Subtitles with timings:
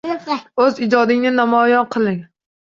[0.63, 2.19] \O‘z ijodingni namoyon qil!\"ng"